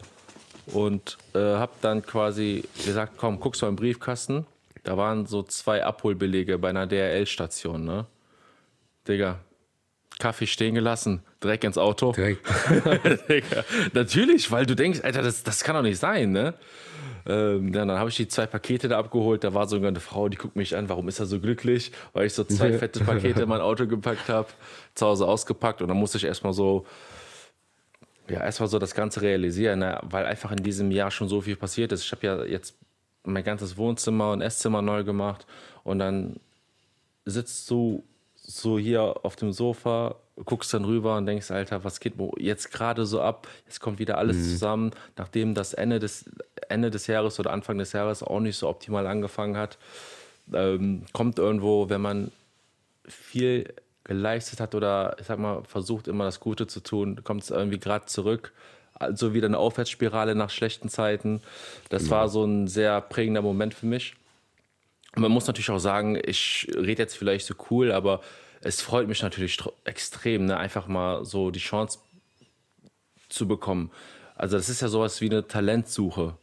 [0.67, 4.46] und äh, habe dann quasi gesagt, komm, guckst du im Briefkasten.
[4.84, 8.06] Da waren so zwei Abholbelege bei einer DRL-Station, ne?
[9.08, 9.39] Digga,
[10.19, 12.12] Kaffee stehen gelassen, direkt ins Auto.
[12.13, 12.45] Direkt.
[13.93, 16.54] Natürlich, weil du denkst, Alter, das, das kann doch nicht sein, ne?
[17.26, 19.43] Ähm, dann, dann habe ich die zwei Pakete da abgeholt.
[19.43, 21.91] Da war sogar eine Frau, die guckt mich an, warum ist er so glücklich?
[22.13, 24.47] Weil ich so zwei fette Pakete in mein Auto gepackt habe,
[24.95, 26.86] zu Hause ausgepackt und dann musste ich erstmal so,
[28.28, 30.00] ja, erstmal so das Ganze realisieren, ne?
[30.04, 32.06] weil einfach in diesem Jahr schon so viel passiert ist.
[32.06, 32.76] Ich habe ja jetzt
[33.24, 35.45] mein ganzes Wohnzimmer und Esszimmer neu gemacht
[35.84, 36.39] und dann
[37.26, 38.04] sitzt du
[38.58, 43.06] so hier auf dem Sofa, guckst dann rüber und denkst, Alter, was geht jetzt gerade
[43.06, 43.48] so ab?
[43.66, 44.44] Jetzt kommt wieder alles mhm.
[44.44, 46.26] zusammen, nachdem das Ende des,
[46.70, 49.78] Ende des Jahres oder Anfang des Jahres auch nicht so optimal angefangen hat.
[50.54, 52.32] Ähm, kommt irgendwo, wenn man
[53.06, 57.52] viel geleistet hat oder ich sag mal, versucht immer das Gute zu tun, kommt es
[57.52, 58.52] irgendwie gerade zurück.
[58.94, 61.42] Also wieder eine Aufwärtsspirale nach schlechten Zeiten.
[61.90, 62.16] Das genau.
[62.16, 64.16] war so ein sehr prägender Moment für mich.
[65.15, 68.21] Man muss natürlich auch sagen, ich rede jetzt vielleicht so cool, aber
[68.62, 70.58] es freut mich natürlich extrem, ne?
[70.58, 72.00] einfach mal so die Chance
[73.28, 73.91] zu bekommen.
[74.36, 76.36] Also das ist ja sowas wie eine Talentsuche.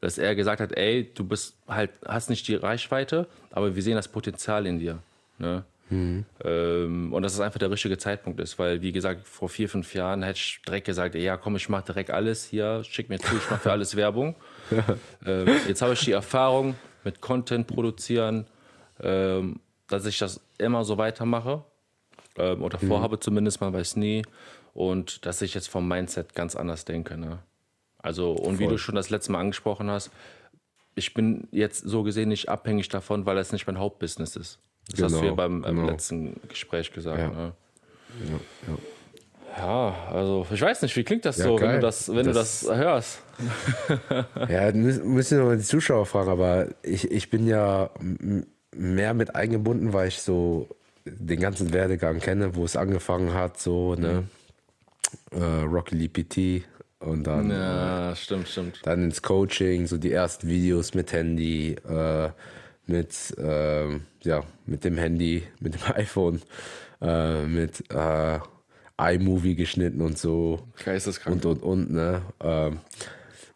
[0.00, 3.96] Dass er gesagt hat, ey, du bist halt, hast nicht die Reichweite, aber wir sehen
[3.96, 4.98] das Potenzial in dir.
[5.38, 5.64] Ne?
[5.88, 6.24] Mhm.
[6.44, 9.94] Ähm, und dass es einfach der richtige Zeitpunkt ist, weil, wie gesagt, vor vier, fünf
[9.94, 13.36] Jahren hätte ich direkt gesagt, ja, komm, ich mache direkt alles hier, schick mir zu,
[13.36, 14.34] ich mache für alles Werbung.
[15.24, 16.74] ähm, jetzt habe ich die Erfahrung
[17.06, 18.46] mit Content produzieren,
[19.00, 21.64] ähm, dass ich das immer so weitermache
[22.36, 22.88] ähm, oder mhm.
[22.88, 24.22] vorhabe zumindest, man weiß nie.
[24.74, 27.16] Und dass ich jetzt vom Mindset ganz anders denke.
[27.16, 27.38] Ne?
[27.96, 28.58] Also, und Voll.
[28.58, 30.10] wie du schon das letzte Mal angesprochen hast,
[30.96, 34.58] ich bin jetzt so gesehen nicht abhängig davon, weil das nicht mein Hauptbusiness ist.
[34.88, 35.86] Das genau, hast du ja genau, beim genau.
[35.86, 37.18] letzten Gespräch gesagt.
[37.18, 37.28] Ja.
[37.28, 37.52] Ne?
[38.28, 38.34] Ja,
[38.68, 38.78] ja.
[39.56, 42.60] Ja, also ich weiß nicht, wie klingt das ja, so, wenn du das, wenn das,
[42.60, 43.22] du das hörst?
[44.48, 47.90] ja, müssen wir mal die Zuschauer fragen, aber ich, ich bin ja
[48.74, 50.68] mehr mit eingebunden, weil ich so
[51.06, 54.24] den ganzen Werdegang kenne, wo es angefangen hat, so, ne?
[55.32, 55.40] Mhm.
[55.40, 56.64] Äh, Rocky Lee PT,
[56.98, 58.80] Und dann, Ja, stimmt, stimmt.
[58.84, 62.30] dann ins Coaching, so die ersten Videos mit Handy, äh,
[62.86, 66.42] mit, ähm, ja, mit dem Handy, mit dem iPhone,
[67.00, 68.38] äh, mit äh,
[68.98, 71.44] iMovie geschnitten und so Geisteskrank.
[71.44, 72.22] und und und, ne?
[72.40, 72.80] Ähm,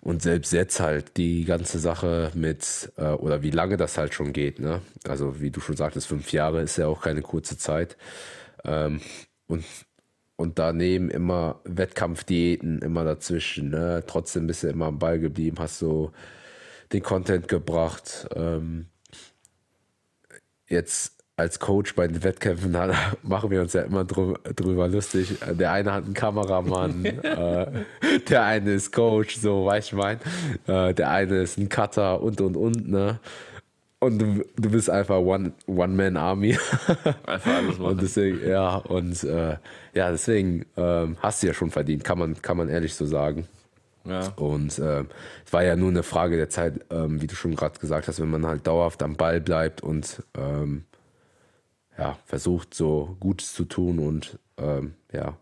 [0.02, 4.32] und selbst jetzt halt die ganze Sache mit, äh, oder wie lange das halt schon
[4.32, 4.80] geht, ne?
[5.06, 7.96] Also wie du schon sagtest, fünf Jahre ist ja auch keine kurze Zeit.
[8.64, 9.00] Ähm,
[9.46, 9.64] und,
[10.36, 14.02] und daneben immer Wettkampfdiäten, immer dazwischen, ne?
[14.06, 16.12] Trotzdem bist du immer am Ball geblieben, hast so
[16.92, 18.26] den Content gebracht.
[18.34, 18.86] Ähm,
[20.66, 25.36] jetzt als Coach bei den Wettkämpfen da machen wir uns ja immer drü drüber lustig.
[25.50, 27.66] Der eine hat einen Kameramann, äh,
[28.28, 30.18] der eine ist Coach, so weißt du mein.
[30.66, 33.18] Äh, der eine ist ein Cutter und und und, ne?
[34.02, 36.56] Und du, du bist einfach One, One-Man-Army.
[37.26, 37.92] Einfach alles machen.
[37.92, 39.56] Und deswegen, ja, und äh,
[39.92, 43.46] ja, deswegen ähm, hast du ja schon verdient, kann man, kann man ehrlich so sagen.
[44.06, 44.28] Ja.
[44.36, 45.08] Und ähm,
[45.44, 48.20] es war ja nur eine Frage der Zeit, ähm, wie du schon gerade gesagt hast,
[48.20, 50.84] wenn man halt dauerhaft am Ball bleibt und ähm,
[52.00, 55.36] ja, versucht, so Gutes zu tun und ähm, ja,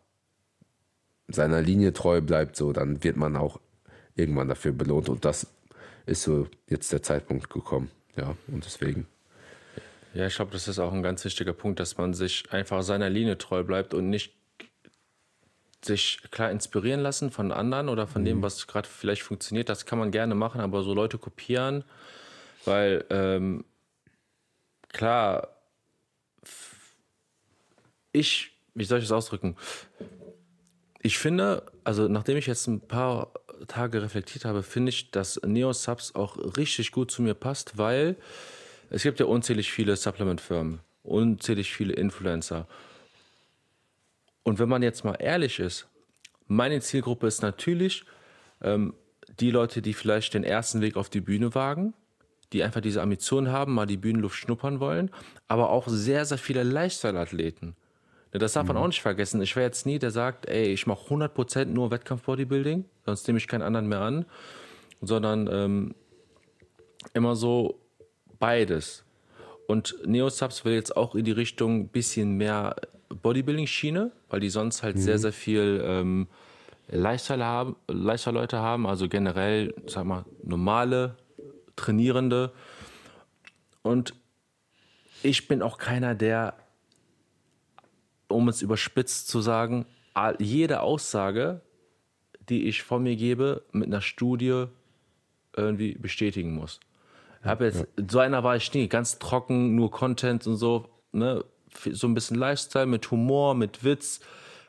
[1.29, 3.61] seiner Linie treu bleibt, so, dann wird man auch
[4.17, 5.09] irgendwann dafür belohnt.
[5.09, 5.47] Und das
[6.07, 7.91] ist so jetzt der Zeitpunkt gekommen.
[8.17, 9.07] Ja, und deswegen.
[10.15, 13.09] Ja, ich glaube, das ist auch ein ganz wichtiger Punkt, dass man sich einfach seiner
[13.09, 14.35] Linie treu bleibt und nicht
[15.85, 19.69] sich klar inspirieren lassen von anderen oder von dem, was gerade vielleicht funktioniert.
[19.69, 21.85] Das kann man gerne machen, aber so Leute kopieren,
[22.65, 23.65] weil ähm,
[24.89, 25.58] klar,
[28.13, 29.57] ich, wie soll ich das ausdrücken?
[31.01, 33.33] Ich finde, also nachdem ich jetzt ein paar
[33.67, 38.17] Tage reflektiert habe, finde ich, dass Neo Subs auch richtig gut zu mir passt, weil
[38.91, 42.67] es gibt ja unzählig viele Supplement-Firmen, unzählig viele Influencer.
[44.43, 45.89] Und wenn man jetzt mal ehrlich ist,
[46.47, 48.05] meine Zielgruppe ist natürlich
[48.63, 48.95] ähm,
[49.39, 51.95] die Leute, die vielleicht den ersten Weg auf die Bühne wagen,
[52.53, 55.11] die einfach diese Ambition haben, mal die Bühnenluft schnuppern wollen,
[55.49, 57.77] aber auch sehr, sehr viele Lifestyle-Athleten.
[58.33, 59.41] Ne, Das darf man auch nicht vergessen.
[59.43, 63.49] Ich wäre jetzt nie, der sagt, ey, ich mache 100% nur Wettkampf-Bodybuilding, sonst nehme ich
[63.49, 64.27] keinen anderen mehr an,
[65.01, 65.95] sondern ähm,
[67.15, 67.81] immer so
[68.39, 69.05] beides.
[69.67, 72.77] Und Neosubs will jetzt auch in die Richtung bisschen mehr
[73.11, 76.29] Bodybuilding-Schiene, weil die sonst halt sehr, sehr viel ähm,
[76.89, 81.17] Lifestyle haben, Lifestyle-Leute haben, also generell, sag mal, normale,
[81.77, 82.53] trainierende.
[83.83, 84.15] Und
[85.23, 86.55] ich bin auch keiner, der,
[88.29, 89.87] um es überspitzt zu sagen,
[90.39, 91.61] jede Aussage,
[92.49, 94.67] die ich von mir gebe, mit einer Studie
[95.57, 96.81] irgendwie bestätigen muss.
[97.43, 101.45] Hab jetzt, So einer war ich nie, ganz trocken, nur Content und so, ne?
[101.93, 104.21] so ein bisschen Lifestyle mit Humor, mit Witz,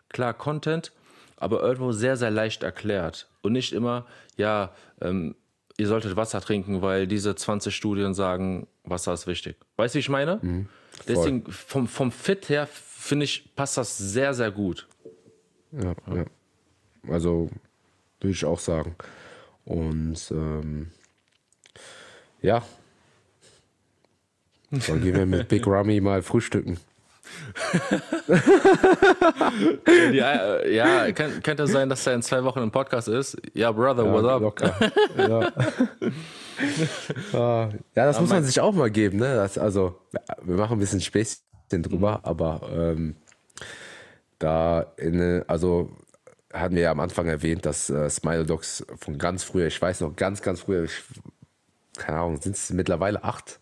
[0.10, 0.92] klar Content,
[1.38, 3.28] aber irgendwo sehr, sehr leicht erklärt.
[3.42, 4.06] Und nicht immer,
[4.38, 5.36] ja, ähm,
[5.78, 9.58] ihr solltet Wasser trinken, weil diese 20 Studien sagen, Wasser ist wichtig.
[9.78, 10.40] Weißt du, wie ich meine?
[11.08, 12.68] Deswegen, vom, vom Fit her,
[13.00, 14.88] finde ich, passt das sehr, sehr gut.
[15.72, 16.26] Ja, ja.
[17.08, 17.50] Also
[18.20, 18.96] würde ich auch sagen.
[19.66, 20.92] Und ähm,
[22.42, 22.62] ja.
[24.70, 26.78] Dann gehen wir mit Big Rummy mal frühstücken.
[29.86, 33.38] Äh, ja, kann, könnte sein, dass er in zwei Wochen im Podcast ist.
[33.54, 34.42] Ja, Brother, Ja, what up?
[34.42, 34.92] locker.
[35.18, 35.52] ja.
[37.32, 39.18] Ah, ja, das muss man sich auch mal geben.
[39.18, 39.34] Ne?
[39.34, 39.98] Das, also,
[40.42, 43.16] wir machen ein bisschen Späßchen drüber, aber ähm,
[44.40, 45.92] da, in, also
[46.54, 50.02] hatten wir ja am Anfang erwähnt, dass äh, Smile Dogs von ganz früher, ich weiß
[50.02, 51.04] noch, ganz, ganz früher, ich,
[51.98, 53.60] keine Ahnung, sind es mittlerweile acht,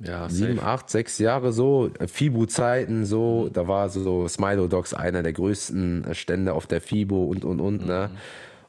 [0.00, 0.66] Ja, sieben, safe.
[0.66, 6.04] acht, sechs Jahre so, äh, FIBO-Zeiten so, da war so Smilo Dogs einer der größten
[6.04, 8.10] äh, Stände auf der FIBO und und und, ne?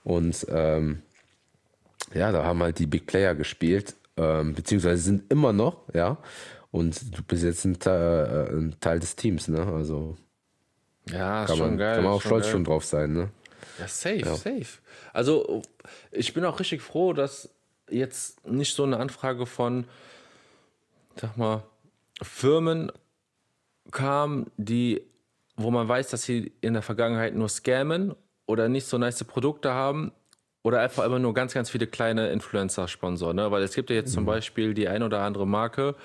[0.03, 1.01] Und ähm,
[2.13, 6.17] ja, da haben halt die Big Player gespielt, ähm, beziehungsweise sind immer noch, ja.
[6.75, 9.65] Und du bist jetzt ein, Teil- äh, ein Teil des Teams, ne?
[9.65, 10.17] Also
[11.09, 11.95] Ja, kann schon man, geil.
[11.95, 12.51] kann man auch stolz geil.
[12.51, 13.29] schon drauf sein, ne?
[13.79, 14.79] Ja, safe, safe.
[15.13, 15.61] Also,
[16.11, 17.49] ich bin auch richtig froh, dass
[17.89, 19.85] jetzt nicht so eine Anfrage von,
[21.15, 21.63] sag mal,
[22.21, 22.91] Firmen
[23.91, 25.01] kam, die,
[25.55, 28.15] wo man weiß, dass sie in der Vergangenheit nur scammen
[28.47, 30.11] oder nicht so nice Produkte haben
[30.61, 33.37] oder einfach immer nur ganz, ganz viele kleine Influencer-Sponsoren.
[33.37, 33.49] Ne?
[33.51, 35.95] Weil es gibt ja jetzt zum Beispiel die ein oder andere Marke,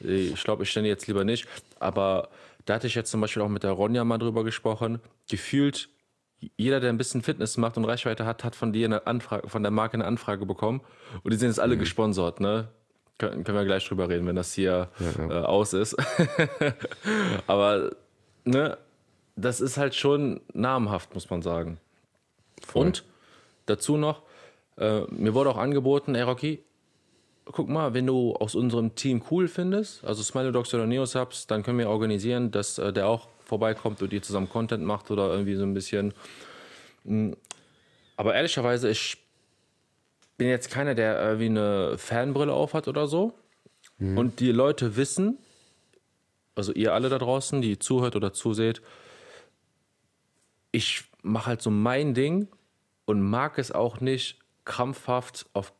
[0.00, 1.46] ich glaube, ich nenne jetzt lieber nicht,
[1.78, 2.28] aber
[2.64, 5.00] da hatte ich jetzt zum Beispiel auch mit der Ronja mal drüber gesprochen.
[5.30, 5.88] Gefühlt,
[6.56, 9.62] jeder, der ein bisschen Fitness macht und Reichweite hat, hat von dir eine Anfrage, von
[9.62, 10.80] der Marke eine Anfrage bekommen.
[11.22, 12.68] Und die sind jetzt alle gesponsert, ne?
[13.18, 14.90] Können, können wir gleich drüber reden, wenn das hier
[15.30, 15.96] Äh, aus ist.
[17.46, 17.92] Aber,
[18.44, 18.76] ne,
[19.36, 21.78] das ist halt schon namhaft, muss man sagen.
[22.74, 23.04] Und
[23.66, 24.22] dazu noch,
[24.78, 26.62] äh, mir wurde auch angeboten, ey Rocky,
[27.52, 31.62] guck mal, wenn du aus unserem Team cool findest, also Smiley Dogs oder Neosubs, dann
[31.62, 35.54] können wir organisieren, dass äh, der auch vorbeikommt und ihr zusammen Content macht oder irgendwie
[35.54, 36.12] so ein bisschen.
[37.04, 37.36] Hm.
[38.16, 39.18] Aber ehrlicherweise, ich
[40.36, 43.34] bin jetzt keiner, der irgendwie eine Fanbrille aufhat oder so.
[43.98, 44.18] Mhm.
[44.18, 45.38] Und die Leute wissen,
[46.54, 48.82] also ihr alle da draußen, die zuhört oder zuseht,
[50.72, 52.48] ich mache halt so mein Ding
[53.04, 55.72] und mag es auch nicht krampfhaft auf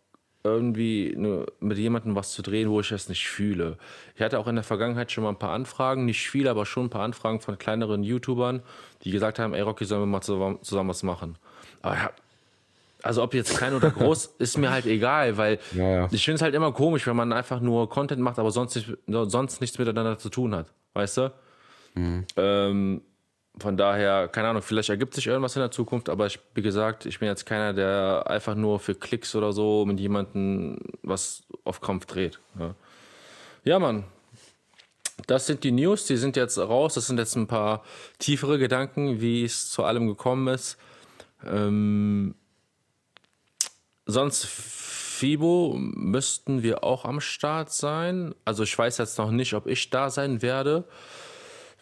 [0.48, 3.78] irgendwie eine, mit jemandem was zu drehen, wo ich das nicht fühle.
[4.14, 6.86] Ich hatte auch in der Vergangenheit schon mal ein paar Anfragen, nicht viele, aber schon
[6.86, 8.62] ein paar Anfragen von kleineren YouTubern,
[9.02, 11.36] die gesagt haben, ey Rocky, sollen wir mal zusammen, zusammen was machen.
[11.82, 12.10] Aber ja,
[13.02, 16.08] also ob jetzt klein oder groß, ist mir halt egal, weil ja, ja.
[16.10, 18.96] ich finde es halt immer komisch, wenn man einfach nur Content macht, aber sonst, nicht,
[19.06, 20.72] sonst nichts miteinander zu tun hat.
[20.94, 21.32] Weißt du?
[21.94, 22.24] Mhm.
[22.36, 23.02] Ähm,
[23.58, 27.06] von daher, keine Ahnung, vielleicht ergibt sich irgendwas in der Zukunft, aber ich, wie gesagt,
[27.06, 31.80] ich bin jetzt keiner, der einfach nur für Klicks oder so mit jemandem was auf
[31.80, 32.38] Kampf dreht.
[32.58, 32.74] Ja,
[33.64, 34.04] ja Mann.
[35.26, 36.94] Das sind die News, die sind jetzt raus.
[36.94, 37.82] Das sind jetzt ein paar
[38.18, 40.76] tiefere Gedanken, wie es zu allem gekommen ist.
[41.44, 42.34] Ähm,
[44.04, 48.34] sonst FIBO müssten wir auch am Start sein.
[48.44, 50.84] Also ich weiß jetzt noch nicht, ob ich da sein werde.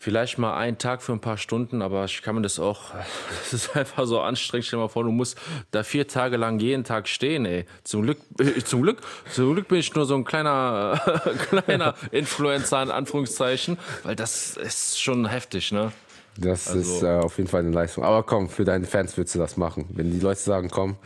[0.04, 2.90] Vielleicht mal einen Tag für ein paar Stunden, aber ich kann mir das auch,
[3.40, 4.66] das ist einfach so anstrengend.
[4.66, 5.38] Stell dir mal vor, du musst
[5.70, 7.64] da vier Tage lang jeden Tag stehen, ey.
[7.84, 9.00] Zum Glück, äh, zum Glück,
[9.32, 11.00] zum Glück bin ich nur so ein kleiner,
[11.48, 15.90] kleiner Influencer in Anführungszeichen, weil das ist schon heftig, ne?
[16.36, 18.04] Das also, ist äh, auf jeden Fall eine Leistung.
[18.04, 19.86] Aber komm, für deine Fans würdest du das machen.
[19.88, 20.96] Wenn die Leute sagen, komm.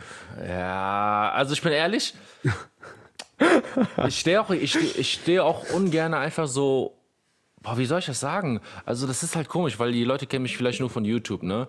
[0.45, 2.15] Ja, also ich bin ehrlich.
[4.07, 6.98] ich stehe auch, ich steh, ich steh auch ungern einfach so
[7.61, 8.61] boah, wie soll ich das sagen?
[8.85, 11.67] Also das ist halt komisch, weil die Leute kennen mich vielleicht nur von YouTube, ne?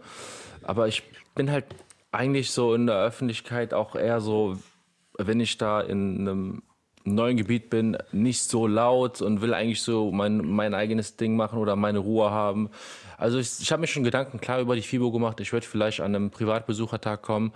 [0.62, 1.03] Aber ich
[1.35, 1.64] bin halt
[2.12, 4.59] eigentlich so in der Öffentlichkeit auch eher so,
[5.16, 6.62] wenn ich da in einem
[7.05, 11.59] neuen Gebiet bin, nicht so laut und will eigentlich so mein, mein eigenes Ding machen
[11.59, 12.70] oder meine Ruhe haben.
[13.16, 15.40] Also ich, ich habe mir schon Gedanken klar über die FIBO gemacht.
[15.40, 17.53] Ich würde vielleicht an einem Privatbesuchertag kommen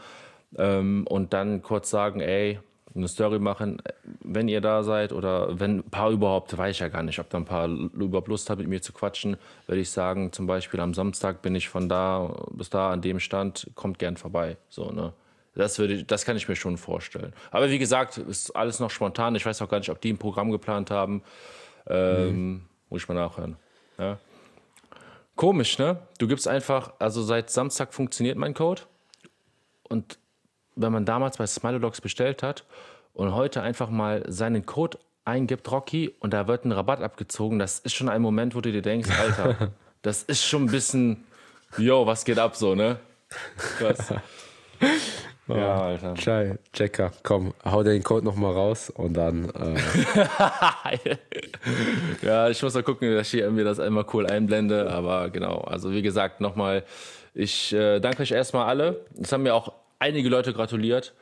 [0.56, 2.58] ähm, und dann kurz sagen, ey,
[2.94, 3.83] eine Story machen,
[4.20, 7.28] wenn ihr da seid oder wenn ein paar überhaupt, weiß ich ja gar nicht, ob
[7.28, 10.80] da ein paar überhaupt Lust haben, mit mir zu quatschen, würde ich sagen, zum Beispiel
[10.80, 14.57] am Samstag bin ich von da bis da an dem Stand, kommt gern vorbei.
[14.68, 15.12] So, ne?
[15.54, 17.33] Das, würde ich, das kann ich mir schon vorstellen.
[17.50, 19.35] Aber wie gesagt, ist alles noch spontan.
[19.37, 21.22] Ich weiß auch gar nicht, ob die ein Programm geplant haben.
[21.87, 22.62] Ähm, mhm.
[22.90, 23.57] Muss ich mal nachhören.
[23.98, 24.18] Ja.
[25.37, 25.98] Komisch, ne?
[26.18, 28.83] Du gibst einfach, also seit Samstag funktioniert mein Code.
[29.88, 30.18] Und
[30.76, 32.64] wenn man damals bei Smilodogs bestellt hat
[33.12, 37.78] und heute einfach mal seinen Code eingibt, Rocky, und da wird ein Rabatt abgezogen, das
[37.78, 39.70] ist schon ein Moment, wo du dir denkst, Alter,
[40.02, 41.24] das ist schon ein bisschen,
[41.78, 42.98] yo, was geht ab so, ne?
[43.78, 44.14] Krass.
[45.46, 46.14] Oh, ja, Alter.
[46.14, 49.50] Chai, Checker, komm, hau den Code nochmal raus und dann.
[49.50, 49.76] Äh
[52.26, 54.90] ja, ich muss mal gucken, dass ich mir das einmal cool einblende.
[54.90, 56.82] Aber genau, also wie gesagt, nochmal,
[57.34, 59.04] ich äh, danke euch erstmal alle.
[59.20, 59.70] Es haben mir auch
[60.04, 61.14] einige Leute gratuliert.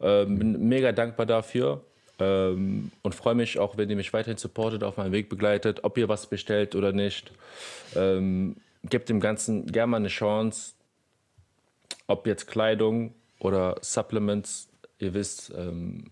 [0.00, 1.84] Ähm, bin mega dankbar dafür.
[2.18, 5.98] Ähm, und freue mich auch, wenn ihr mich weiterhin supportet, auf meinem Weg begleitet, ob
[5.98, 7.32] ihr was bestellt oder nicht.
[7.94, 10.74] Ähm, gebt dem Ganzen gerne mal eine Chance.
[12.06, 16.10] Ob jetzt Kleidung oder Supplements, ihr wisst, ähm,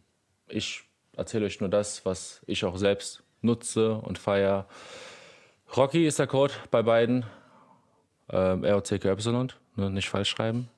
[0.48, 0.82] ich
[1.16, 4.66] erzähle euch nur das, was ich auch selbst nutze und feiere.
[5.76, 7.24] Rocky ist der Code bei beiden.
[8.30, 9.16] Ähm, ROCKY,
[9.76, 10.68] ne, nicht falsch schreiben.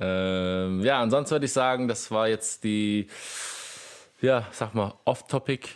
[0.00, 3.06] Ähm, ja, ansonsten würde ich sagen, das war jetzt die,
[4.20, 5.68] ja, sag mal, off-topic.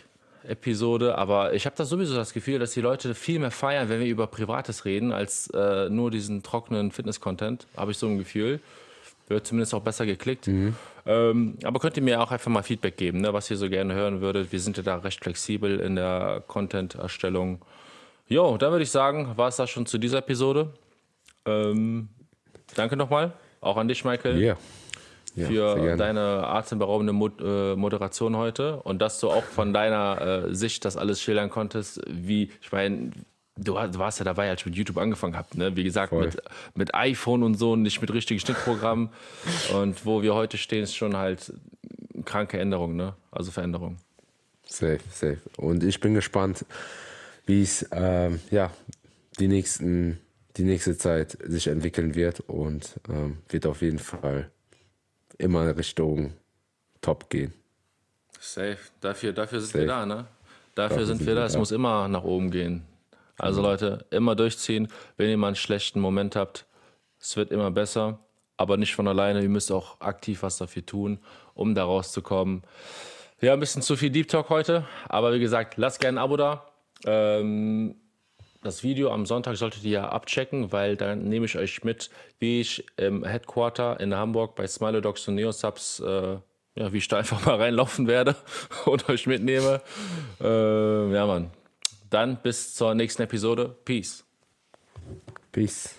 [0.47, 3.99] Episode, aber ich habe da sowieso das Gefühl, dass die Leute viel mehr feiern, wenn
[3.99, 8.61] wir über Privates reden, als äh, nur diesen trockenen Fitness-Content, habe ich so ein Gefühl.
[9.27, 10.47] Wird zumindest auch besser geklickt.
[10.47, 10.75] Mhm.
[11.05, 13.93] Ähm, aber könnt ihr mir auch einfach mal Feedback geben, ne, was ihr so gerne
[13.93, 14.51] hören würdet.
[14.51, 17.61] Wir sind ja da recht flexibel in der Content-Erstellung.
[18.27, 20.73] Jo, dann würde ich sagen, war es das schon zu dieser Episode.
[21.45, 22.09] Ähm,
[22.75, 24.37] danke nochmal auch an dich, Michael.
[24.37, 24.57] Yeah.
[25.35, 30.55] Ja, für deine atemberaubende Mod äh, Moderation heute und dass du auch von deiner äh,
[30.55, 33.11] Sicht das alles schildern konntest, wie, ich meine,
[33.55, 35.75] du, du, warst ja dabei, als ich mit YouTube angefangen habe, ne?
[35.75, 36.41] wie gesagt, mit,
[36.73, 39.09] mit iPhone und so, nicht mit richtigen Schnittprogrammen
[39.73, 41.53] und wo wir heute stehen, ist schon halt
[42.25, 43.13] kranke Änderung, ne?
[43.31, 43.97] also Veränderung.
[44.65, 45.39] Safe, safe.
[45.57, 46.65] Und ich bin gespannt,
[47.45, 48.71] wie es ähm, ja,
[49.39, 50.19] die nächsten
[50.59, 54.51] die nächste Zeit sich entwickeln wird und ähm, wird auf jeden Fall
[55.37, 56.33] immer Richtung
[57.01, 57.53] Top gehen.
[58.39, 58.77] Safe.
[59.01, 59.79] Dafür, dafür sind Safe.
[59.79, 60.15] wir da, ne?
[60.75, 61.45] Dafür, dafür sind, sind wir da.
[61.45, 62.83] Es muss immer nach oben gehen.
[63.37, 64.89] Also Leute, immer durchziehen.
[65.17, 66.65] Wenn ihr mal einen schlechten Moment habt,
[67.19, 68.19] es wird immer besser.
[68.59, 69.41] aber nicht von alleine.
[69.41, 71.19] Ihr müsst auch aktiv was dafür tun,
[71.53, 72.63] um da rauszukommen.
[73.39, 76.35] Ja, ein bisschen zu viel Deep Talk heute, aber wie gesagt, lasst gerne ein Abo
[76.35, 76.65] da.
[77.05, 77.95] Ähm,
[78.61, 82.61] das Video am Sonntag solltet ihr ja abchecken, weil dann nehme ich euch mit, wie
[82.61, 86.37] ich im Headquarter in Hamburg bei Smile Dogs und Neosubs, äh,
[86.75, 88.35] ja, wie ich da einfach mal reinlaufen werde
[88.85, 89.81] und euch mitnehme.
[90.41, 91.51] Äh, ja, Mann.
[92.09, 93.75] Dann bis zur nächsten Episode.
[93.85, 94.25] Peace.
[95.51, 95.98] Peace.